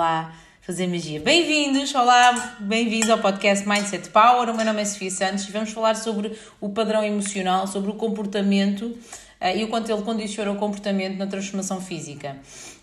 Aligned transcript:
lá 0.00 0.32
fazer 0.62 0.86
magia. 0.86 1.20
Bem-vindos, 1.20 1.94
olá, 1.94 2.56
bem-vindos 2.58 3.10
ao 3.10 3.18
podcast 3.18 3.68
Mindset 3.68 4.08
Power. 4.08 4.48
O 4.48 4.56
meu 4.56 4.64
nome 4.64 4.80
é 4.80 4.84
Sofia 4.86 5.10
Santos 5.10 5.46
e 5.46 5.52
vamos 5.52 5.72
falar 5.72 5.94
sobre 5.94 6.32
o 6.58 6.70
padrão 6.70 7.04
emocional, 7.04 7.66
sobre 7.66 7.90
o 7.90 7.94
comportamento 7.94 8.96
e 9.40 9.64
o 9.64 9.68
quanto 9.68 9.90
ele 9.90 10.02
condiciona 10.02 10.50
o 10.50 10.56
comportamento 10.56 11.16
na 11.16 11.26
transformação 11.26 11.80
física. 11.80 12.36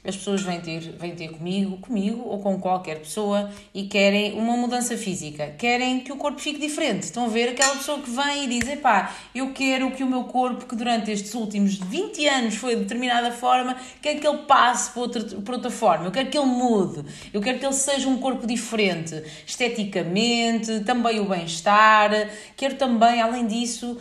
As 0.03 0.15
pessoas 0.15 0.41
vêm 0.41 0.61
ter, 0.61 0.79
vêm 0.97 1.13
ter 1.15 1.29
comigo, 1.29 1.77
comigo 1.77 2.23
ou 2.25 2.39
com 2.39 2.57
qualquer 2.59 2.99
pessoa 2.99 3.51
e 3.73 3.83
querem 3.83 4.33
uma 4.33 4.55
mudança 4.55 4.97
física, 4.97 5.53
querem 5.57 5.99
que 5.99 6.13
o 6.13 6.15
corpo 6.15 6.39
fique 6.39 6.59
diferente. 6.59 7.03
Estão 7.03 7.25
a 7.25 7.27
ver 7.27 7.49
aquela 7.49 7.75
pessoa 7.75 7.99
que 7.99 8.09
vem 8.09 8.45
e 8.45 8.47
diz: 8.47 8.69
Epá, 8.69 9.13
eu 9.35 9.51
quero 9.51 9.91
que 9.91 10.03
o 10.03 10.07
meu 10.07 10.23
corpo, 10.23 10.65
que 10.65 10.75
durante 10.75 11.11
estes 11.11 11.33
últimos 11.33 11.75
20 11.75 12.25
anos 12.25 12.55
foi 12.55 12.75
de 12.75 12.83
determinada 12.83 13.31
forma, 13.31 13.75
quero 14.01 14.19
que 14.19 14.27
ele 14.27 14.37
passe 14.39 14.91
para 14.91 15.01
outra, 15.01 15.23
para 15.23 15.55
outra 15.55 15.71
forma, 15.71 16.05
eu 16.05 16.11
quero 16.11 16.29
que 16.29 16.37
ele 16.37 16.47
mude, 16.47 17.03
eu 17.33 17.41
quero 17.41 17.59
que 17.59 17.65
ele 17.65 17.73
seja 17.73 18.07
um 18.07 18.17
corpo 18.17 18.47
diferente, 18.47 19.21
esteticamente, 19.45 20.79
também 20.85 21.19
o 21.19 21.25
bem-estar, 21.25 22.29
quero 22.55 22.75
também, 22.75 23.21
além 23.21 23.45
disso, 23.45 23.97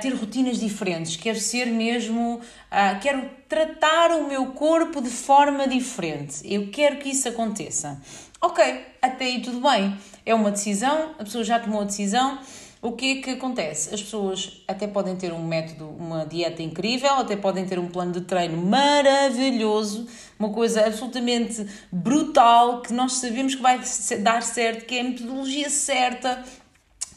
ter 0.00 0.14
rotinas 0.14 0.60
diferentes, 0.60 1.16
quero 1.16 1.40
ser 1.40 1.66
mesmo, 1.66 2.36
uh, 2.36 3.00
quero 3.00 3.28
tratar 3.48 4.12
o 4.12 4.28
meu 4.28 4.46
corpo 4.52 5.00
de 5.00 5.10
forma 5.10 5.66
diferente. 5.66 6.40
Eu 6.44 6.70
quero 6.70 6.98
que 6.98 7.10
isso 7.10 7.28
aconteça. 7.28 8.00
Ok, 8.40 8.62
até 9.02 9.24
aí 9.24 9.42
tudo 9.42 9.60
bem. 9.60 9.96
É 10.24 10.34
uma 10.34 10.50
decisão, 10.50 11.14
a 11.18 11.24
pessoa 11.24 11.42
já 11.42 11.58
tomou 11.58 11.80
a 11.80 11.84
decisão. 11.84 12.38
O 12.82 12.92
que 12.92 13.18
é 13.18 13.22
que 13.22 13.30
acontece? 13.30 13.92
As 13.92 14.02
pessoas 14.02 14.62
até 14.68 14.86
podem 14.86 15.16
ter 15.16 15.32
um 15.32 15.44
método, 15.44 15.88
uma 15.88 16.24
dieta 16.24 16.62
incrível, 16.62 17.14
até 17.14 17.34
podem 17.34 17.64
ter 17.64 17.78
um 17.78 17.88
plano 17.88 18.12
de 18.12 18.20
treino 18.20 18.56
maravilhoso, 18.58 20.06
uma 20.38 20.50
coisa 20.50 20.86
absolutamente 20.86 21.66
brutal 21.90 22.82
que 22.82 22.92
nós 22.92 23.14
sabemos 23.14 23.54
que 23.54 23.62
vai 23.62 23.80
dar 24.20 24.42
certo, 24.42 24.84
que 24.84 24.94
é 24.96 25.00
a 25.00 25.04
metodologia 25.04 25.70
certa, 25.70 26.44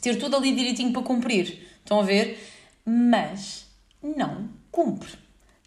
ter 0.00 0.16
tudo 0.16 0.36
ali 0.36 0.52
direitinho 0.52 0.92
para 0.92 1.02
cumprir. 1.02 1.69
Estão 1.90 2.00
a 2.00 2.04
ver? 2.04 2.38
Mas 2.84 3.66
não 4.02 4.48
cumpre 4.70 5.18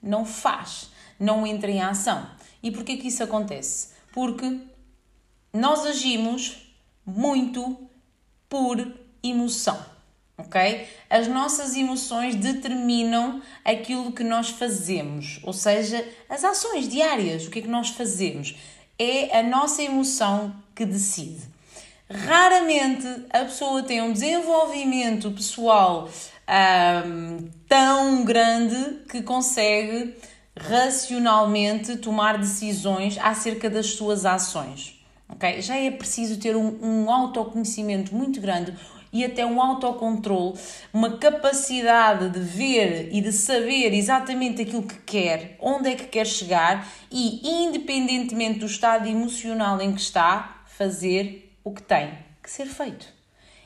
não 0.03 0.25
faz, 0.25 0.89
não 1.17 1.47
entra 1.47 1.71
em 1.71 1.81
ação. 1.81 2.29
E 2.61 2.69
porquê 2.69 2.97
que 2.97 3.07
isso 3.07 3.23
acontece? 3.23 3.93
Porque 4.11 4.59
nós 5.53 5.85
agimos 5.85 6.73
muito 7.05 7.77
por 8.49 8.93
emoção, 9.23 9.83
ok? 10.37 10.87
As 11.09 11.27
nossas 11.27 11.75
emoções 11.75 12.35
determinam 12.35 13.41
aquilo 13.63 14.11
que 14.11 14.23
nós 14.23 14.49
fazemos, 14.49 15.39
ou 15.43 15.53
seja, 15.53 16.05
as 16.29 16.43
ações 16.43 16.87
diárias, 16.89 17.47
o 17.47 17.49
que 17.49 17.59
é 17.59 17.61
que 17.61 17.67
nós 17.67 17.89
fazemos. 17.89 18.55
É 18.99 19.39
a 19.39 19.43
nossa 19.43 19.81
emoção 19.81 20.55
que 20.75 20.85
decide. 20.85 21.52
Raramente 22.09 23.07
a 23.29 23.39
pessoa 23.45 23.81
tem 23.83 24.01
um 24.01 24.11
desenvolvimento 24.11 25.31
pessoal 25.31 26.09
um, 27.07 27.49
tão 27.67 28.25
grande 28.25 29.05
que 29.09 29.21
consegue 29.21 30.15
racionalmente 30.55 31.97
tomar 31.97 32.37
decisões 32.37 33.17
acerca 33.17 33.69
das 33.69 33.87
suas 33.87 34.25
ações. 34.25 34.99
Okay? 35.29 35.61
Já 35.61 35.77
é 35.77 35.89
preciso 35.89 36.39
ter 36.39 36.55
um, 36.55 36.77
um 36.81 37.09
autoconhecimento 37.09 38.13
muito 38.13 38.39
grande 38.39 38.75
e 39.11 39.23
até 39.23 39.45
um 39.45 39.61
autocontrole, 39.61 40.55
uma 40.91 41.17
capacidade 41.17 42.29
de 42.29 42.39
ver 42.39 43.09
e 43.13 43.21
de 43.21 43.31
saber 43.31 43.93
exatamente 43.93 44.63
aquilo 44.63 44.83
que 44.83 44.97
quer, 45.05 45.55
onde 45.61 45.89
é 45.89 45.95
que 45.95 46.07
quer 46.07 46.25
chegar 46.25 46.87
e, 47.11 47.47
independentemente 47.47 48.59
do 48.59 48.65
estado 48.65 49.07
emocional 49.07 49.79
em 49.79 49.93
que 49.93 50.01
está, 50.01 50.63
fazer 50.65 51.42
o 51.63 51.71
que 51.71 51.81
tem 51.81 52.17
que 52.41 52.49
ser 52.49 52.65
feito. 52.65 53.07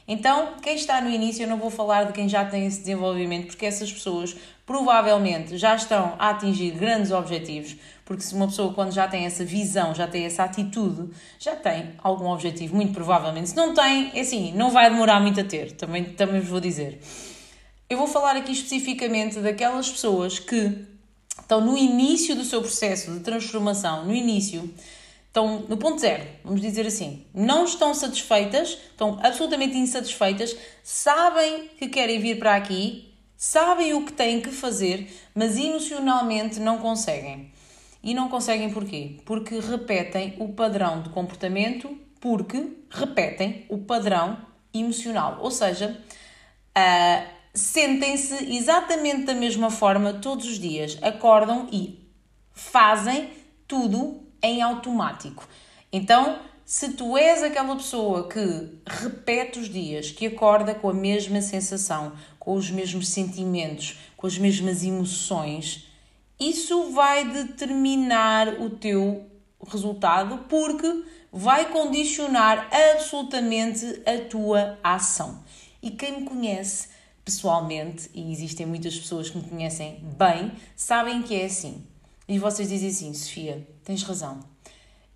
Então, 0.08 0.54
quem 0.62 0.76
está 0.76 1.02
no 1.02 1.10
início, 1.10 1.44
eu 1.44 1.50
não 1.50 1.58
vou 1.58 1.70
falar 1.70 2.06
de 2.06 2.14
quem 2.14 2.30
já 2.30 2.46
tem 2.46 2.66
esse 2.66 2.80
desenvolvimento, 2.80 3.48
porque 3.48 3.66
essas 3.66 3.92
pessoas 3.92 4.38
provavelmente 4.66 5.58
já 5.58 5.76
estão 5.76 6.16
a 6.18 6.30
atingir 6.30 6.72
grandes 6.72 7.12
objetivos, 7.12 7.76
porque 8.06 8.24
se 8.24 8.34
uma 8.34 8.48
pessoa, 8.48 8.74
quando 8.74 8.94
já 8.94 9.06
tem 9.06 9.26
essa 9.26 9.44
visão, 9.44 9.94
já 9.94 10.08
tem 10.08 10.24
essa 10.24 10.44
atitude, 10.44 11.10
já 11.38 11.58
tem 11.58 11.92
algum 12.02 12.28
objetivo, 12.28 12.74
muito 12.74 12.94
provavelmente. 12.94 13.50
Se 13.50 13.56
não 13.56 13.74
tem, 13.74 14.12
é 14.14 14.22
assim, 14.22 14.54
não 14.54 14.72
vai 14.72 14.90
demorar 14.90 15.20
muito 15.20 15.42
a 15.42 15.44
ter, 15.44 15.74
também, 15.74 16.06
também 16.06 16.40
vos 16.40 16.50
vou 16.50 16.62
dizer. 16.62 17.02
Eu 17.90 17.98
vou 17.98 18.08
falar 18.08 18.38
aqui 18.38 18.54
especificamente 18.54 19.40
daquelas 19.40 19.90
pessoas 19.90 20.40
que 20.40 20.86
estão 21.38 21.60
no 21.60 21.78
início 21.78 22.34
do 22.34 22.46
seu 22.46 22.62
processo 22.62 23.12
de 23.12 23.20
transformação, 23.20 24.06
no 24.06 24.14
início, 24.14 24.74
estão 25.38 25.60
no 25.70 25.78
ponto 25.78 26.02
zero, 26.02 26.24
vamos 26.44 26.62
dizer 26.62 26.88
assim, 26.88 27.26
não 27.34 27.66
estão 27.66 27.94
satisfeitas, 27.94 28.70
estão 28.70 29.20
absolutamente 29.22 29.78
insatisfeitas, 29.78 30.58
sabem 30.84 31.70
que 31.78 31.88
querem 31.88 32.20
vir 32.20 32.40
para 32.40 32.56
aqui, 32.56 33.14
sabem 33.36 33.94
o 33.94 34.04
que 34.04 34.14
têm 34.14 34.42
que 34.42 34.50
fazer, 34.50 35.08
mas 35.36 35.56
emocionalmente 35.56 36.60
não 36.60 36.80
conseguem. 36.80 37.52
E 38.04 38.14
não 38.14 38.30
conseguem 38.30 38.72
porquê? 38.72 39.18
Porque 39.26 39.60
repetem 39.60 40.36
o 40.40 40.50
padrão 40.50 41.02
de 41.02 41.10
comportamento, 41.10 41.96
porque 42.20 42.78
repetem 42.90 43.66
o 43.70 43.80
padrão 43.80 44.38
emocional. 44.74 45.40
Ou 45.42 45.52
seja, 45.52 46.00
uh, 46.76 47.28
sentem-se 47.54 48.56
exatamente 48.56 49.26
da 49.26 49.36
mesma 49.36 49.70
forma 49.70 50.14
todos 50.14 50.48
os 50.48 50.58
dias, 50.58 50.98
acordam 51.02 51.68
e 51.72 52.08
fazem 52.54 53.30
tudo 53.68 54.27
em 54.42 54.62
automático. 54.62 55.48
Então, 55.92 56.40
se 56.66 56.94
tu 56.94 57.18
és 57.18 57.42
aquela 57.44 57.76
pessoa 57.76 58.28
que 58.28 58.70
repete 58.86 59.60
os 59.60 59.70
dias, 59.70 60.12
que 60.12 60.28
acorda 60.28 60.76
com 60.76 60.90
a 60.90 60.94
mesma 60.94 61.42
sensação, 61.42 62.12
com 62.38 62.56
os 62.56 62.70
mesmos 62.70 63.08
sentimentos, 63.08 63.98
com 64.18 64.28
as 64.28 64.38
mesmas 64.38 64.84
emoções, 64.84 65.88
isso 66.40 66.92
vai 66.92 67.26
determinar 67.30 68.62
o 68.62 68.70
teu 68.70 69.26
resultado 69.66 70.46
porque 70.50 71.04
vai 71.32 71.72
condicionar 71.72 72.70
absolutamente 72.72 74.02
a 74.06 74.26
tua 74.30 74.78
ação. 74.84 75.44
E 75.82 75.92
quem 75.92 76.20
me 76.20 76.26
conhece 76.26 76.90
pessoalmente, 77.24 78.10
e 78.14 78.32
existem 78.32 78.66
muitas 78.66 78.98
pessoas 78.98 79.30
que 79.30 79.38
me 79.38 79.44
conhecem 79.44 80.02
bem, 80.18 80.54
sabem 80.76 81.22
que 81.22 81.36
é 81.36 81.46
assim. 81.46 81.84
E 82.28 82.38
vocês 82.38 82.68
dizem 82.68 82.90
assim, 82.90 83.14
Sofia, 83.14 83.66
tens 83.86 84.04
razão. 84.04 84.40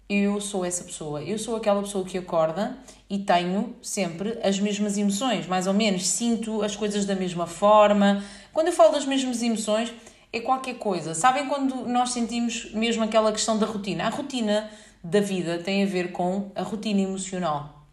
Eu 0.07 0.39
sou 0.39 0.63
essa 0.63 0.83
pessoa. 0.83 1.22
Eu 1.22 1.38
sou 1.38 1.55
aquela 1.57 1.81
pessoa 1.81 2.05
que 2.05 2.17
acorda 2.17 2.77
e 3.09 3.19
tenho 3.19 3.75
sempre 3.81 4.39
as 4.41 4.59
mesmas 4.59 4.97
emoções, 4.97 5.45
mais 5.45 5.67
ou 5.67 5.73
menos. 5.73 6.07
Sinto 6.07 6.61
as 6.61 6.75
coisas 6.75 7.05
da 7.05 7.16
mesma 7.16 7.45
forma. 7.45 8.23
Quando 8.53 8.67
eu 8.67 8.73
falo 8.73 8.94
das 8.94 9.05
mesmas 9.05 9.41
emoções, 9.41 9.94
é 10.31 10.39
qualquer 10.39 10.75
coisa. 10.75 11.13
Sabem 11.13 11.47
quando 11.47 11.85
nós 11.88 12.11
sentimos 12.11 12.72
mesmo 12.73 13.03
aquela 13.03 13.31
questão 13.31 13.59
da 13.59 13.66
rotina? 13.66 14.05
A 14.05 14.09
rotina 14.09 14.69
da 15.03 15.19
vida 15.19 15.59
tem 15.59 15.83
a 15.83 15.85
ver 15.85 16.13
com 16.13 16.49
a 16.55 16.61
rotina 16.61 17.01
emocional. 17.01 17.85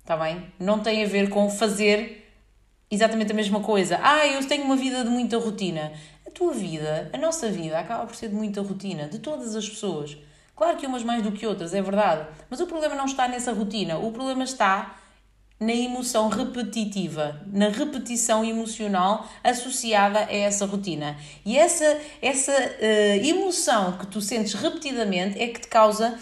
Está 0.00 0.16
bem? 0.16 0.52
Não 0.58 0.80
tem 0.80 1.02
a 1.02 1.06
ver 1.06 1.30
com 1.30 1.48
fazer 1.50 2.26
exatamente 2.90 3.32
a 3.32 3.34
mesma 3.34 3.60
coisa. 3.60 3.98
Ah, 4.02 4.26
eu 4.26 4.46
tenho 4.46 4.64
uma 4.64 4.76
vida 4.76 5.02
de 5.02 5.10
muita 5.10 5.38
rotina 5.38 5.92
tua 6.36 6.52
vida, 6.52 7.10
a 7.14 7.18
nossa 7.18 7.50
vida, 7.50 7.78
acaba 7.78 8.04
por 8.04 8.14
ser 8.14 8.28
de 8.28 8.34
muita 8.34 8.60
rotina, 8.60 9.08
de 9.08 9.18
todas 9.18 9.56
as 9.56 9.66
pessoas. 9.66 10.16
Claro 10.54 10.76
que 10.76 10.86
umas 10.86 11.02
mais 11.02 11.22
do 11.22 11.32
que 11.32 11.46
outras, 11.46 11.72
é 11.72 11.80
verdade. 11.80 12.26
Mas 12.50 12.60
o 12.60 12.66
problema 12.66 12.94
não 12.94 13.06
está 13.06 13.26
nessa 13.26 13.52
rotina. 13.52 13.98
O 13.98 14.12
problema 14.12 14.44
está 14.44 14.96
na 15.58 15.72
emoção 15.72 16.28
repetitiva, 16.28 17.40
na 17.46 17.70
repetição 17.70 18.44
emocional 18.44 19.26
associada 19.42 20.18
a 20.18 20.34
essa 20.34 20.66
rotina. 20.66 21.16
E 21.44 21.56
essa, 21.56 21.98
essa 22.20 22.52
uh, 22.52 23.26
emoção 23.26 23.96
que 23.96 24.06
tu 24.06 24.20
sentes 24.20 24.52
repetidamente 24.52 25.40
é 25.40 25.48
que 25.48 25.60
te 25.60 25.68
causa 25.68 26.18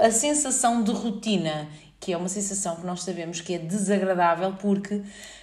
a 0.00 0.10
sensação 0.12 0.84
de 0.84 0.92
rotina, 0.92 1.68
que 1.98 2.12
é 2.12 2.16
uma 2.16 2.28
sensação 2.28 2.76
que 2.76 2.86
nós 2.86 3.02
sabemos 3.02 3.40
que 3.40 3.54
é 3.54 3.58
desagradável 3.58 4.52
porque 4.60 5.02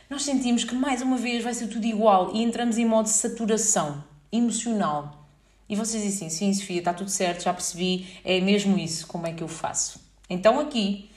nós 0.09 0.23
sentimos 0.23 0.63
que 0.63 0.75
mais 0.75 1.01
uma 1.01 1.17
vez 1.17 1.43
vai 1.43 1.53
ser 1.53 1.67
tudo 1.67 1.85
igual 1.85 2.33
e 2.33 2.41
entramos 2.41 2.77
em 2.77 2.85
modo 2.85 3.05
de 3.05 3.11
saturação 3.11 4.12
emocional. 4.33 5.25
E 5.69 5.75
vocês 5.75 6.03
dizem 6.03 6.27
assim, 6.27 6.51
sim, 6.51 6.53
Sofia, 6.53 6.79
está 6.79 6.93
tudo 6.93 7.09
certo, 7.09 7.43
já 7.43 7.53
percebi, 7.53 8.07
é 8.25 8.41
mesmo 8.41 8.77
isso, 8.77 9.07
como 9.07 9.27
é 9.27 9.33
que 9.33 9.43
eu 9.43 9.47
faço? 9.47 10.01
Então 10.29 10.59
aqui 10.59 11.09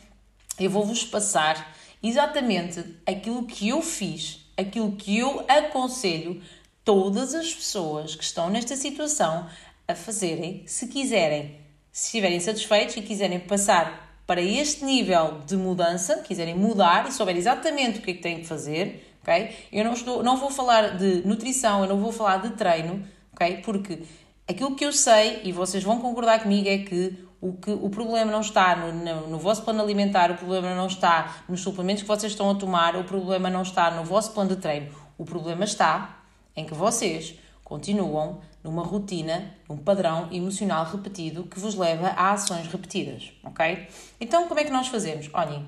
eu 0.58 0.70
vou-vos 0.70 1.04
passar 1.04 1.74
exatamente 2.02 2.84
aquilo 3.04 3.44
que 3.44 3.68
eu 3.68 3.82
fiz, 3.82 4.46
aquilo 4.56 4.92
que 4.92 5.18
eu 5.18 5.44
aconselho 5.48 6.40
todas 6.84 7.34
as 7.34 7.52
pessoas 7.52 8.14
que 8.14 8.22
estão 8.22 8.48
nesta 8.48 8.76
situação 8.76 9.48
a 9.88 9.94
fazerem, 9.94 10.62
se 10.66 10.86
quiserem, 10.86 11.58
se 11.90 12.06
estiverem 12.06 12.38
satisfeitos 12.38 12.96
e 12.96 13.02
quiserem 13.02 13.40
passar 13.40 14.20
para 14.26 14.40
este 14.40 14.84
nível 14.84 15.40
de 15.46 15.56
mudança, 15.56 16.22
quiserem 16.22 16.54
mudar 16.54 17.08
e 17.08 17.12
souberem 17.12 17.40
exatamente 17.40 17.98
o 17.98 18.02
que 18.02 18.10
é 18.10 18.14
que 18.14 18.22
têm 18.22 18.40
que 18.40 18.46
fazer, 18.46 19.15
ok? 19.26 19.56
Eu 19.72 19.84
não, 19.84 19.92
estou, 19.92 20.22
não 20.22 20.36
vou 20.36 20.50
falar 20.50 20.96
de 20.96 21.26
nutrição, 21.26 21.82
eu 21.82 21.88
não 21.88 21.98
vou 21.98 22.12
falar 22.12 22.36
de 22.38 22.50
treino, 22.50 23.02
ok? 23.32 23.62
Porque 23.64 24.02
Aquilo 24.48 24.76
que 24.76 24.84
eu 24.84 24.92
sei, 24.92 25.40
e 25.42 25.50
vocês 25.50 25.82
vão 25.82 25.98
concordar 25.98 26.40
comigo, 26.40 26.68
é 26.68 26.78
que 26.78 27.18
o, 27.40 27.54
que, 27.54 27.72
o 27.72 27.90
problema 27.90 28.30
não 28.30 28.40
está 28.40 28.76
no, 28.76 28.92
no, 28.92 29.28
no, 29.28 29.38
vosso 29.38 29.62
plano 29.62 29.82
alimentar, 29.82 30.30
o 30.30 30.36
problema 30.36 30.72
não 30.72 30.86
está 30.86 31.38
nos 31.48 31.62
suplementos 31.62 32.04
que 32.04 32.08
vocês 32.08 32.30
estão 32.30 32.48
a 32.48 32.54
tomar, 32.54 32.94
o 32.94 33.02
problema 33.02 33.50
não 33.50 33.62
está 33.62 33.90
no 33.90 34.04
vosso 34.04 34.30
plano 34.30 34.50
de 34.50 34.62
treino. 34.62 34.94
O 35.18 35.24
problema 35.24 35.64
está 35.64 36.20
em 36.54 36.64
que 36.64 36.74
vocês 36.74 37.34
continuam 37.64 38.40
numa 38.62 38.84
rotina, 38.84 39.52
num 39.68 39.78
padrão 39.78 40.28
emocional 40.30 40.84
repetido 40.84 41.42
que 41.42 41.58
vos 41.58 41.74
leva 41.74 42.08
a 42.10 42.30
ações 42.30 42.68
repetidas, 42.68 43.32
ok? 43.42 43.88
Então, 44.20 44.46
como 44.46 44.60
é 44.60 44.64
que 44.64 44.70
nós 44.70 44.86
fazemos? 44.86 45.28
Olhem, 45.34 45.66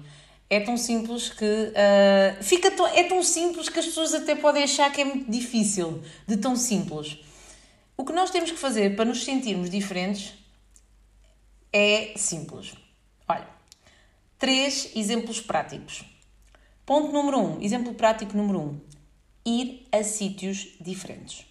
é 0.51 0.61
tão 0.61 0.77
simples 0.77 1.29
que 1.29 1.45
uh, 1.45 2.43
fica 2.43 2.71
tão, 2.71 2.87
é 2.87 3.05
tão 3.05 3.23
simples 3.23 3.69
que 3.69 3.79
as 3.79 3.85
pessoas 3.85 4.15
até 4.15 4.35
podem 4.35 4.63
achar 4.63 4.91
que 4.91 5.03
é 5.03 5.05
muito 5.05 5.31
difícil 5.31 6.03
de 6.27 6.37
tão 6.37 6.57
simples. 6.57 7.19
O 7.97 8.05
que 8.05 8.13
nós 8.13 8.31
temos 8.31 8.51
que 8.51 8.57
fazer 8.57 8.97
para 8.97 9.05
nos 9.05 9.25
sentirmos 9.25 9.69
diferentes 9.69 10.33
é 11.73 12.15
simples. 12.17 12.73
Olha, 13.29 13.47
três 14.39 14.91
exemplos 14.97 15.41
práticos. 15.41 16.05
Ponto 16.87 17.13
número 17.13 17.39
um, 17.39 17.61
exemplo 17.61 17.93
prático 17.93 18.35
número 18.35 18.61
um: 18.61 18.81
ir 19.45 19.87
a 19.93 20.03
sítios 20.03 20.69
diferentes. 20.81 21.45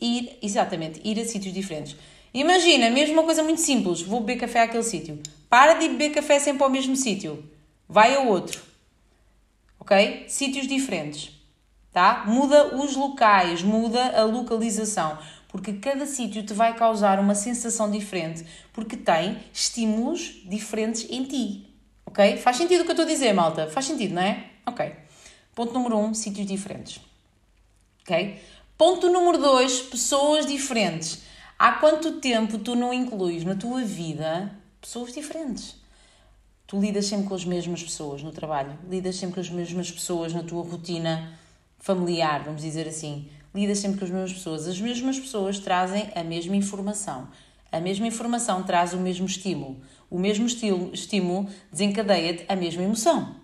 Ir, 0.00 0.38
exatamente, 0.42 1.00
ir 1.04 1.20
a 1.20 1.24
sítios 1.24 1.52
diferentes. 1.52 1.96
Imagina, 2.32 2.88
mesmo 2.88 3.14
uma 3.14 3.24
coisa 3.24 3.42
muito 3.42 3.60
simples: 3.60 4.00
vou 4.00 4.20
beber 4.20 4.40
café 4.40 4.62
àquele 4.62 4.82
sítio. 4.82 5.20
Para 5.50 5.74
de 5.74 5.88
beber 5.88 6.10
café 6.10 6.38
sempre 6.38 6.62
ao 6.62 6.70
mesmo 6.70 6.96
sítio. 6.96 7.44
Vai 7.88 8.14
a 8.14 8.20
outro. 8.20 8.62
Ok? 9.78 10.26
Sítios 10.28 10.66
diferentes. 10.66 11.30
Tá? 11.92 12.24
Muda 12.26 12.76
os 12.76 12.96
locais, 12.96 13.62
muda 13.62 14.20
a 14.20 14.24
localização 14.24 15.18
porque 15.54 15.74
cada 15.74 16.04
sítio 16.04 16.42
te 16.42 16.52
vai 16.52 16.74
causar 16.74 17.20
uma 17.20 17.36
sensação 17.36 17.88
diferente, 17.88 18.44
porque 18.72 18.96
tem 18.96 19.38
estímulos 19.52 20.42
diferentes 20.46 21.06
em 21.08 21.22
ti. 21.22 21.72
Ok? 22.04 22.38
Faz 22.38 22.56
sentido 22.56 22.80
o 22.80 22.82
que 22.82 22.90
eu 22.90 22.94
estou 22.94 23.04
a 23.04 23.08
dizer, 23.08 23.32
malta? 23.32 23.70
Faz 23.70 23.86
sentido, 23.86 24.16
não 24.16 24.22
é? 24.22 24.46
Ok. 24.66 24.92
Ponto 25.54 25.72
número 25.72 25.96
um, 25.96 26.12
sítios 26.12 26.44
diferentes. 26.44 27.00
Ok? 28.02 28.42
Ponto 28.76 29.08
número 29.08 29.38
dois, 29.38 29.80
pessoas 29.80 30.44
diferentes. 30.44 31.22
Há 31.56 31.70
quanto 31.74 32.18
tempo 32.18 32.58
tu 32.58 32.74
não 32.74 32.92
incluís 32.92 33.44
na 33.44 33.54
tua 33.54 33.82
vida 33.82 34.50
pessoas 34.80 35.12
diferentes? 35.12 35.76
Tu 36.66 36.80
lidas 36.80 37.06
sempre 37.06 37.26
com 37.28 37.34
as 37.34 37.44
mesmas 37.44 37.82
pessoas 37.82 38.22
no 38.22 38.32
trabalho, 38.32 38.78
lidas 38.88 39.16
sempre 39.16 39.34
com 39.34 39.40
as 39.40 39.50
mesmas 39.50 39.90
pessoas 39.90 40.32
na 40.32 40.42
tua 40.42 40.62
rotina 40.62 41.38
familiar, 41.78 42.44
vamos 42.44 42.62
dizer 42.62 42.88
assim 42.88 43.28
lidas 43.54 43.78
sempre 43.78 43.98
com 43.98 44.04
as 44.04 44.10
mesmas 44.10 44.32
pessoas. 44.32 44.66
As 44.66 44.80
mesmas 44.80 45.18
pessoas 45.18 45.58
trazem 45.58 46.10
a 46.14 46.24
mesma 46.24 46.56
informação. 46.56 47.28
A 47.70 47.80
mesma 47.80 48.06
informação 48.06 48.62
traz 48.64 48.92
o 48.92 48.98
mesmo 48.98 49.26
estímulo. 49.26 49.80
O 50.10 50.18
mesmo 50.18 50.46
estímulo 50.46 51.48
desencadeia-te 51.70 52.44
a 52.48 52.56
mesma 52.56 52.82
emoção. 52.82 53.36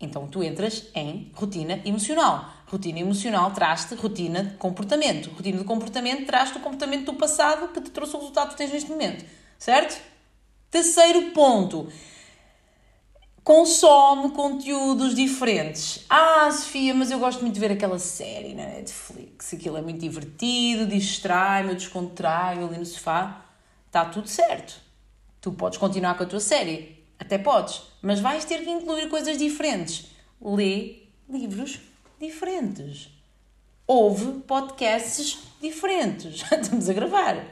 Então 0.00 0.26
tu 0.26 0.42
entras 0.42 0.86
em 0.94 1.30
rotina 1.34 1.80
emocional. 1.84 2.52
Rotina 2.66 2.98
emocional 2.98 3.52
traz-te 3.52 3.94
rotina 3.94 4.44
de 4.44 4.56
comportamento. 4.56 5.30
Rotina 5.30 5.58
de 5.58 5.64
comportamento 5.64 6.26
traz-te 6.26 6.58
o 6.58 6.60
comportamento 6.60 7.06
do 7.06 7.14
passado 7.14 7.68
que 7.68 7.80
te 7.80 7.90
trouxe 7.90 8.16
o 8.16 8.18
resultado 8.18 8.50
que 8.50 8.56
tens 8.56 8.72
neste 8.72 8.90
momento. 8.90 9.24
Certo? 9.58 10.00
Terceiro 10.70 11.30
ponto 11.30 11.88
consome 13.44 14.30
conteúdos 14.30 15.14
diferentes. 15.14 16.04
Ah, 16.08 16.50
Sofia, 16.50 16.94
mas 16.94 17.10
eu 17.10 17.18
gosto 17.18 17.42
muito 17.42 17.52
de 17.52 17.60
ver 17.60 17.72
aquela 17.72 17.98
série 17.98 18.54
na 18.54 18.64
Netflix. 18.64 19.52
Aquilo 19.52 19.76
é 19.76 19.82
muito 19.82 20.00
divertido, 20.00 20.86
distrai-me, 20.86 21.74
descontrai-me 21.74 22.64
ali 22.64 22.78
no 22.78 22.86
sofá. 22.86 23.44
Está 23.86 24.06
tudo 24.06 24.28
certo. 24.28 24.80
Tu 25.42 25.52
podes 25.52 25.78
continuar 25.78 26.16
com 26.16 26.22
a 26.22 26.26
tua 26.26 26.40
série. 26.40 27.04
Até 27.18 27.36
podes. 27.36 27.82
Mas 28.00 28.18
vais 28.18 28.46
ter 28.46 28.64
que 28.64 28.70
incluir 28.70 29.10
coisas 29.10 29.36
diferentes. 29.36 30.06
Lê 30.40 31.02
livros 31.28 31.80
diferentes. 32.18 33.10
Ouve 33.86 34.40
podcasts 34.40 35.38
diferentes. 35.60 36.42
Estamos 36.50 36.88
a 36.88 36.92
gravar. 36.94 37.44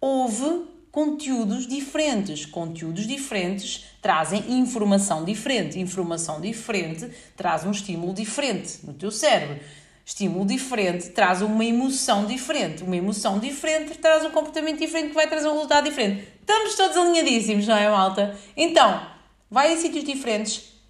Ouve 0.00 0.66
conteúdos 0.96 1.66
diferentes. 1.66 2.46
Conteúdos 2.46 3.06
diferentes 3.06 3.84
trazem 4.00 4.42
informação 4.58 5.26
diferente. 5.26 5.78
Informação 5.78 6.40
diferente 6.40 7.10
traz 7.36 7.66
um 7.66 7.70
estímulo 7.70 8.14
diferente 8.14 8.78
no 8.82 8.94
teu 8.94 9.10
cérebro. 9.10 9.60
Estímulo 10.06 10.46
diferente 10.46 11.10
traz 11.10 11.42
uma 11.42 11.62
emoção 11.62 12.24
diferente. 12.24 12.82
Uma 12.82 12.96
emoção 12.96 13.38
diferente 13.38 13.98
traz 13.98 14.24
um 14.24 14.30
comportamento 14.30 14.78
diferente 14.78 15.08
que 15.08 15.14
vai 15.14 15.28
trazer 15.28 15.48
um 15.48 15.52
resultado 15.52 15.84
diferente. 15.84 16.26
Estamos 16.40 16.74
todos 16.74 16.96
alinhadíssimos, 16.96 17.66
não 17.66 17.76
é, 17.76 17.90
malta? 17.90 18.34
Então, 18.56 19.06
vai 19.50 19.74
a 19.74 19.76
sítios 19.76 20.02
diferentes, 20.02 20.80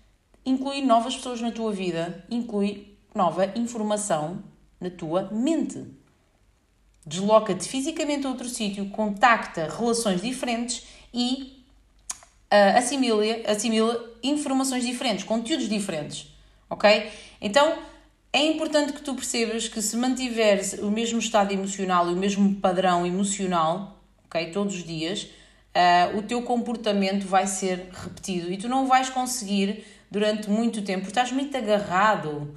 inclui 0.44 0.82
novas 0.82 1.16
pessoas 1.16 1.40
na 1.40 1.50
tua 1.50 1.72
vida, 1.72 2.24
inclui 2.30 2.96
nova 3.12 3.46
informação 3.56 4.44
na 4.80 4.88
tua 4.88 5.28
mente 5.32 5.84
desloca-te 7.06 7.68
fisicamente 7.68 8.26
a 8.26 8.30
outro 8.30 8.48
sítio, 8.48 8.86
contacta 8.90 9.68
relações 9.78 10.20
diferentes 10.20 10.84
e 11.14 11.64
uh, 12.52 12.78
assimila, 12.78 13.22
assimila 13.46 14.12
informações 14.22 14.84
diferentes, 14.84 15.24
conteúdos 15.24 15.68
diferentes. 15.68 16.34
Ok? 16.68 17.10
Então 17.40 17.78
é 18.32 18.44
importante 18.44 18.92
que 18.92 19.00
tu 19.00 19.14
percebas 19.14 19.68
que 19.68 19.80
se 19.80 19.96
mantiveres 19.96 20.74
o 20.74 20.90
mesmo 20.90 21.18
estado 21.20 21.52
emocional 21.52 22.10
e 22.10 22.12
o 22.12 22.16
mesmo 22.16 22.56
padrão 22.56 23.06
emocional, 23.06 24.02
ok? 24.26 24.50
Todos 24.50 24.74
os 24.74 24.84
dias, 24.84 25.22
uh, 25.22 26.18
o 26.18 26.22
teu 26.22 26.42
comportamento 26.42 27.24
vai 27.24 27.46
ser 27.46 27.88
repetido 27.92 28.52
e 28.52 28.56
tu 28.56 28.68
não 28.68 28.86
vais 28.88 29.08
conseguir 29.08 29.84
durante 30.10 30.50
muito 30.50 30.82
tempo, 30.82 31.06
estás 31.06 31.30
muito 31.30 31.56
agarrado. 31.56 32.52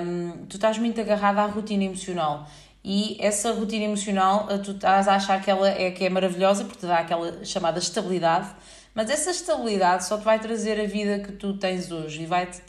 Um, 0.00 0.46
tu 0.46 0.56
estás 0.56 0.78
muito 0.78 0.98
agarrado 0.98 1.38
à 1.38 1.44
rotina 1.44 1.84
emocional 1.84 2.48
e 2.82 3.16
essa 3.20 3.52
rotina 3.52 3.84
emocional 3.84 4.46
eh, 4.50 4.58
tu 4.58 4.72
estás 4.72 5.06
a 5.06 5.14
achar 5.14 5.42
que 5.42 5.50
ela 5.50 5.68
é 5.68 5.90
que 5.90 6.04
é 6.04 6.10
maravilhosa 6.10 6.64
porque 6.64 6.80
te 6.80 6.86
dá 6.86 6.98
aquela 6.98 7.44
chamada 7.44 7.78
estabilidade, 7.78 8.48
mas 8.94 9.10
essa 9.10 9.30
estabilidade 9.30 10.04
só 10.04 10.16
te 10.16 10.24
vai 10.24 10.38
trazer 10.38 10.80
a 10.80 10.86
vida 10.86 11.18
que 11.18 11.32
tu 11.32 11.56
tens 11.58 11.92
hoje 11.92 12.22
e 12.22 12.26
vai-te 12.26 12.62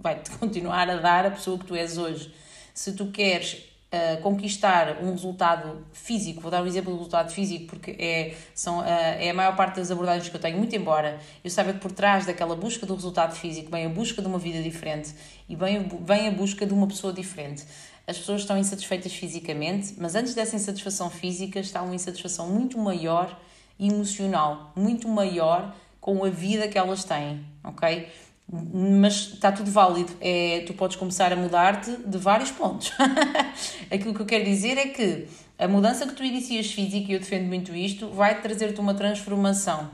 vai 0.00 0.16
-te 0.20 0.30
continuar 0.38 0.88
a 0.88 0.96
dar 0.96 1.26
a 1.26 1.30
pessoa 1.30 1.58
que 1.58 1.66
tu 1.66 1.74
és 1.76 1.98
hoje. 1.98 2.32
Se 2.74 2.92
tu 2.92 3.06
queres 3.06 3.72
uh, 3.92 4.20
conquistar 4.22 5.02
um 5.02 5.12
resultado 5.12 5.86
físico, 5.92 6.40
vou 6.40 6.50
dar 6.50 6.62
um 6.62 6.66
exemplo 6.66 6.90
do 6.90 6.96
resultado 6.96 7.30
físico 7.30 7.66
porque 7.66 7.90
é, 7.98 8.34
são, 8.54 8.80
uh, 8.80 8.84
é 8.84 9.30
a 9.30 9.34
maior 9.34 9.54
parte 9.54 9.76
das 9.76 9.90
abordagens 9.90 10.28
que 10.28 10.34
eu 10.36 10.40
tenho, 10.40 10.56
muito 10.56 10.74
embora 10.74 11.20
eu 11.44 11.50
saiba 11.50 11.74
que 11.74 11.78
por 11.78 11.92
trás 11.92 12.24
daquela 12.24 12.56
busca 12.56 12.86
do 12.86 12.94
resultado 12.94 13.34
físico 13.34 13.70
vem 13.70 13.84
a 13.84 13.88
busca 13.90 14.22
de 14.22 14.28
uma 14.28 14.38
vida 14.38 14.62
diferente 14.62 15.14
e 15.48 15.54
vem, 15.54 15.86
vem 16.00 16.28
a 16.28 16.30
busca 16.30 16.64
de 16.64 16.72
uma 16.72 16.86
pessoa 16.86 17.12
diferente 17.12 17.64
as 18.06 18.18
pessoas 18.18 18.42
estão 18.42 18.58
insatisfeitas 18.58 19.12
fisicamente, 19.12 19.94
mas 19.98 20.14
antes 20.14 20.34
dessa 20.34 20.56
insatisfação 20.56 21.08
física 21.08 21.60
está 21.60 21.82
uma 21.82 21.94
insatisfação 21.94 22.48
muito 22.48 22.78
maior 22.78 23.38
emocional, 23.78 24.72
muito 24.76 25.08
maior 25.08 25.74
com 26.00 26.24
a 26.24 26.28
vida 26.28 26.68
que 26.68 26.76
elas 26.76 27.04
têm, 27.04 27.44
ok? 27.62 28.08
Mas 28.48 29.32
está 29.34 29.52
tudo 29.52 29.70
válido, 29.70 30.12
é, 30.20 30.64
tu 30.66 30.74
podes 30.74 30.96
começar 30.96 31.32
a 31.32 31.36
mudar-te 31.36 31.96
de 31.96 32.18
vários 32.18 32.50
pontos. 32.50 32.92
Aquilo 33.90 34.12
que 34.12 34.20
eu 34.20 34.26
quero 34.26 34.44
dizer 34.44 34.76
é 34.76 34.88
que 34.88 35.28
a 35.58 35.68
mudança 35.68 36.06
que 36.06 36.14
tu 36.14 36.24
inicias 36.24 36.70
física, 36.70 37.10
e 37.10 37.14
eu 37.14 37.20
defendo 37.20 37.46
muito 37.46 37.74
isto, 37.74 38.08
vai 38.08 38.42
trazer-te 38.42 38.80
uma 38.80 38.94
transformação 38.94 39.90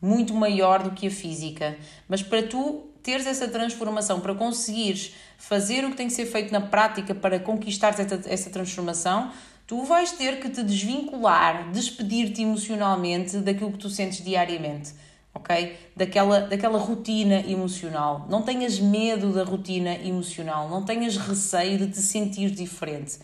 muito 0.00 0.34
maior 0.34 0.82
do 0.82 0.90
que 0.90 1.06
a 1.06 1.10
física. 1.10 1.76
Mas 2.06 2.22
para 2.22 2.42
tu 2.42 2.84
teres 3.06 3.24
essa 3.24 3.46
transformação, 3.46 4.18
para 4.18 4.34
conseguires 4.34 5.14
fazer 5.38 5.84
o 5.84 5.90
que 5.90 5.96
tem 5.96 6.08
que 6.08 6.12
ser 6.12 6.26
feito 6.26 6.52
na 6.52 6.60
prática 6.60 7.14
para 7.14 7.38
conquistar 7.38 7.90
essa, 7.90 8.20
essa 8.26 8.50
transformação, 8.50 9.30
tu 9.64 9.84
vais 9.84 10.10
ter 10.10 10.40
que 10.40 10.50
te 10.50 10.60
desvincular, 10.64 11.70
despedir-te 11.70 12.42
emocionalmente 12.42 13.36
daquilo 13.36 13.70
que 13.70 13.78
tu 13.78 13.88
sentes 13.88 14.24
diariamente, 14.24 14.92
ok? 15.32 15.76
Daquela, 15.94 16.40
daquela 16.40 16.78
rotina 16.78 17.48
emocional. 17.48 18.26
Não 18.28 18.42
tenhas 18.42 18.80
medo 18.80 19.32
da 19.32 19.44
rotina 19.44 19.94
emocional, 19.94 20.68
não 20.68 20.84
tenhas 20.84 21.16
receio 21.16 21.78
de 21.78 21.86
te 21.86 21.98
sentir 21.98 22.50
diferente 22.50 23.20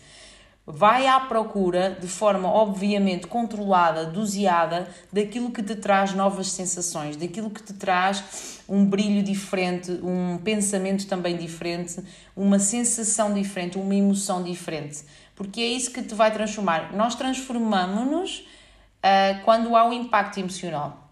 vai 0.65 1.07
à 1.07 1.19
procura, 1.19 1.97
de 1.99 2.07
forma 2.07 2.49
obviamente 2.49 3.27
controlada, 3.27 4.05
doseada, 4.05 4.87
daquilo 5.11 5.51
que 5.51 5.61
te 5.61 5.75
traz 5.75 6.13
novas 6.13 6.51
sensações, 6.51 7.17
daquilo 7.17 7.49
que 7.49 7.61
te 7.61 7.73
traz 7.73 8.61
um 8.67 8.85
brilho 8.85 9.21
diferente, 9.21 9.91
um 9.91 10.37
pensamento 10.37 11.05
também 11.05 11.35
diferente, 11.35 12.01
uma 12.35 12.59
sensação 12.59 13.33
diferente, 13.33 13.77
uma 13.77 13.93
emoção 13.93 14.41
diferente. 14.41 15.03
Porque 15.35 15.59
é 15.59 15.67
isso 15.67 15.91
que 15.91 16.01
te 16.01 16.15
vai 16.15 16.31
transformar. 16.31 16.93
Nós 16.93 17.15
transformamos-nos 17.15 18.39
uh, 18.39 19.43
quando 19.43 19.75
há 19.75 19.85
um 19.85 19.91
impacto 19.91 20.39
emocional. 20.39 21.09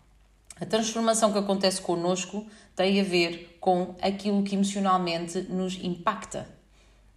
A 0.60 0.65
transformação 0.65 1.34
que 1.34 1.39
acontece 1.39 1.81
connosco 1.81 2.46
tem 2.74 3.01
a 3.01 3.03
ver 3.03 3.58
com 3.60 3.96
aquilo 4.01 4.43
que 4.43 4.55
emocionalmente 4.55 5.41
nos 5.50 5.77
impacta 5.84 6.60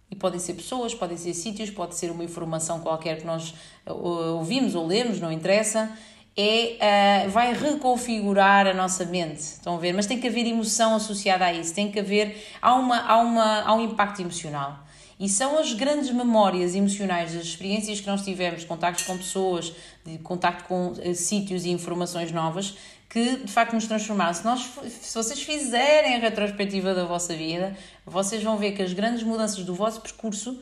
E 0.09 0.15
podem 0.15 0.39
ser 0.39 0.53
pessoas, 0.53 0.93
podem 0.93 1.17
ser 1.17 1.33
sítios, 1.33 1.69
pode 1.69 1.95
ser 1.95 2.11
uma 2.11 2.23
informação 2.23 2.79
qualquer 2.79 3.17
que 3.17 3.25
nós 3.25 3.53
ouvimos 3.85 4.75
ou 4.75 4.85
lemos, 4.85 5.19
não 5.19 5.31
interessa. 5.31 5.91
É, 6.37 7.25
uh, 7.27 7.29
vai 7.29 7.53
reconfigurar 7.53 8.67
a 8.67 8.73
nossa 8.73 9.05
mente, 9.05 9.39
estão 9.39 9.75
a 9.75 9.79
ver? 9.79 9.93
Mas 9.93 10.05
tem 10.05 10.19
que 10.19 10.27
haver 10.27 10.45
emoção 10.45 10.93
associada 10.93 11.45
a 11.45 11.53
isso, 11.53 11.73
tem 11.73 11.89
que 11.89 11.97
haver, 11.97 12.45
há, 12.61 12.75
uma, 12.75 12.99
há, 12.99 13.17
uma, 13.19 13.61
há 13.61 13.73
um 13.73 13.81
impacto 13.81 14.21
emocional. 14.21 14.85
E 15.17 15.29
são 15.29 15.57
as 15.57 15.71
grandes 15.71 16.11
memórias 16.11 16.75
emocionais 16.75 17.33
das 17.33 17.45
experiências 17.45 18.01
que 18.01 18.07
nós 18.07 18.21
tivemos, 18.21 18.65
contactos 18.65 19.05
com 19.05 19.17
pessoas, 19.17 19.73
de 20.05 20.17
contacto 20.17 20.65
com 20.65 20.89
uh, 20.89 21.15
sítios 21.15 21.63
e 21.63 21.69
informações 21.69 22.33
novas, 22.33 22.75
que 23.09 23.37
de 23.37 23.51
facto 23.51 23.73
nos 23.73 23.87
transformaram. 23.87 24.33
Se, 24.33 24.43
nós, 24.43 24.69
se 24.89 25.13
vocês 25.13 25.41
fizerem 25.41 26.15
a 26.15 26.19
retrospectiva 26.19 26.93
da 26.93 27.05
vossa 27.05 27.33
vida, 27.35 27.75
vocês 28.05 28.43
vão 28.43 28.57
ver 28.57 28.73
que 28.73 28.81
as 28.81 28.93
grandes 28.93 29.23
mudanças 29.23 29.63
do 29.63 29.73
vosso 29.73 30.01
percurso, 30.01 30.61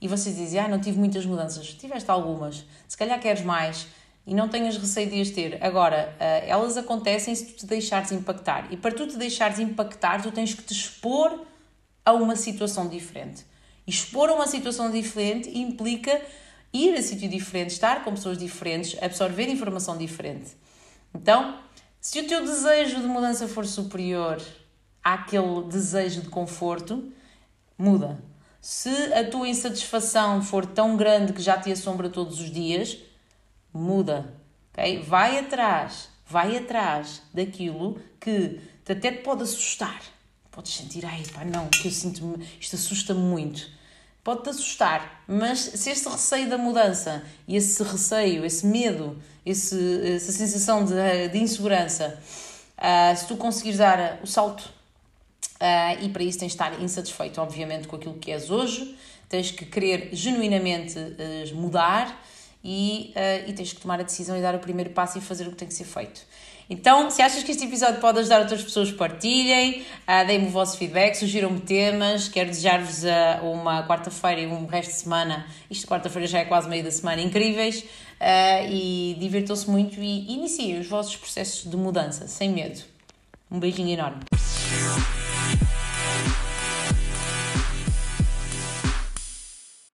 e 0.00 0.08
vocês 0.08 0.36
dizem, 0.36 0.60
ah, 0.60 0.68
não 0.68 0.80
tive 0.80 0.98
muitas 0.98 1.24
mudanças, 1.24 1.68
tiveste 1.74 2.10
algumas, 2.10 2.64
se 2.86 2.96
calhar 2.96 3.18
queres 3.20 3.42
mais, 3.42 3.86
e 4.26 4.34
não 4.34 4.48
tenhas 4.48 4.76
receio 4.76 5.08
de 5.08 5.20
as 5.20 5.30
ter. 5.30 5.62
Agora, 5.62 6.14
uh, 6.18 6.48
elas 6.48 6.76
acontecem 6.76 7.34
se 7.34 7.46
tu 7.46 7.56
te 7.58 7.66
deixares 7.66 8.10
impactar. 8.10 8.72
E 8.72 8.76
para 8.76 8.92
tu 8.92 9.06
te 9.06 9.18
deixares 9.18 9.58
impactar, 9.58 10.22
tu 10.22 10.32
tens 10.32 10.54
que 10.54 10.62
te 10.62 10.72
expor 10.72 11.40
a 12.04 12.12
uma 12.12 12.34
situação 12.34 12.88
diferente. 12.88 13.44
E 13.86 13.90
expor 13.90 14.30
a 14.30 14.34
uma 14.34 14.46
situação 14.46 14.90
diferente 14.90 15.50
implica 15.56 16.20
ir 16.72 16.94
a 16.94 17.02
sítio 17.02 17.28
diferente, 17.28 17.70
estar 17.70 18.02
com 18.02 18.12
pessoas 18.12 18.38
diferentes, 18.38 19.00
absorver 19.02 19.48
informação 19.48 19.96
diferente. 19.96 20.52
Então, 21.14 21.58
se 22.04 22.20
o 22.20 22.26
teu 22.26 22.44
desejo 22.44 23.00
de 23.00 23.06
mudança 23.06 23.48
for 23.48 23.64
superior 23.64 24.38
àquele 25.02 25.62
desejo 25.70 26.20
de 26.20 26.28
conforto, 26.28 27.10
muda. 27.78 28.22
Se 28.60 28.90
a 29.14 29.26
tua 29.26 29.48
insatisfação 29.48 30.42
for 30.42 30.66
tão 30.66 30.98
grande 30.98 31.32
que 31.32 31.40
já 31.40 31.58
te 31.58 31.72
assombra 31.72 32.10
todos 32.10 32.40
os 32.40 32.50
dias, 32.50 32.98
muda. 33.72 34.34
Okay? 34.70 35.00
Vai 35.00 35.38
atrás, 35.38 36.10
vai 36.26 36.58
atrás 36.58 37.22
daquilo 37.32 37.98
que 38.20 38.60
até 38.82 39.10
te 39.10 39.22
pode 39.22 39.44
assustar. 39.44 40.02
Podes 40.50 40.74
sentir, 40.74 41.06
ai 41.06 41.22
pá, 41.32 41.42
não, 41.42 41.68
que 41.68 41.88
eu 41.88 41.90
sinto 41.90 42.38
isto 42.60 42.76
assusta-me 42.76 43.20
muito. 43.20 43.66
Pode-te 44.24 44.48
assustar, 44.48 45.22
mas 45.28 45.58
se 45.60 45.90
este 45.90 46.08
receio 46.08 46.48
da 46.48 46.56
mudança 46.56 47.22
e 47.46 47.56
esse 47.56 47.82
receio, 47.82 48.44
esse 48.44 48.66
medo 48.66 49.16
esse, 49.44 50.14
essa 50.14 50.32
sensação 50.32 50.84
de, 50.84 51.28
de 51.28 51.38
insegurança, 51.38 52.18
uh, 52.78 53.16
se 53.16 53.26
tu 53.26 53.36
conseguires 53.36 53.78
dar 53.78 54.20
o 54.22 54.26
salto, 54.26 54.62
uh, 54.62 56.02
e 56.02 56.08
para 56.08 56.22
isso 56.22 56.38
tens 56.38 56.52
de 56.52 56.54
estar 56.54 56.80
insatisfeito, 56.80 57.40
obviamente, 57.40 57.86
com 57.86 57.96
aquilo 57.96 58.14
que 58.14 58.32
és 58.32 58.50
hoje, 58.50 58.96
tens 59.28 59.50
que 59.50 59.66
querer 59.66 60.10
genuinamente 60.12 60.98
uh, 60.98 61.54
mudar 61.56 62.24
e, 62.62 63.12
e 63.46 63.52
tens 63.52 63.74
que 63.74 63.80
tomar 63.82 64.00
a 64.00 64.02
decisão 64.02 64.38
e 64.38 64.40
dar 64.40 64.54
o 64.54 64.58
primeiro 64.58 64.88
passo 64.88 65.18
e 65.18 65.20
fazer 65.20 65.46
o 65.46 65.50
que 65.50 65.56
tem 65.56 65.68
que 65.68 65.74
ser 65.74 65.84
feito. 65.84 66.22
Então, 66.68 67.10
se 67.10 67.20
achas 67.20 67.42
que 67.42 67.50
este 67.50 67.64
episódio 67.64 68.00
pode 68.00 68.20
ajudar 68.20 68.40
outras 68.40 68.62
pessoas, 68.62 68.90
partilhem, 68.90 69.82
uh, 70.08 70.26
deem-me 70.26 70.46
o 70.46 70.50
vosso 70.50 70.78
feedback, 70.78 71.14
sugiram-me 71.14 71.60
temas. 71.60 72.28
Quero 72.28 72.48
desejar-vos 72.48 73.04
uh, 73.04 73.44
uma 73.44 73.86
quarta-feira 73.86 74.40
e 74.40 74.46
um 74.46 74.66
resto 74.66 74.90
de 74.90 74.96
semana. 74.96 75.46
Isto, 75.70 75.86
quarta-feira 75.86 76.26
já 76.26 76.38
é 76.38 76.44
quase 76.44 76.68
meio 76.68 76.82
da 76.82 76.90
semana, 76.90 77.20
incríveis. 77.20 77.80
Uh, 77.80 78.66
e 78.70 79.16
divirtam-se 79.18 79.68
muito 79.68 80.00
e 80.00 80.32
iniciem 80.32 80.80
os 80.80 80.86
vossos 80.86 81.16
processos 81.16 81.70
de 81.70 81.76
mudança, 81.76 82.26
sem 82.26 82.50
medo. 82.50 82.80
Um 83.50 83.60
beijinho 83.60 83.90
enorme. 83.90 84.22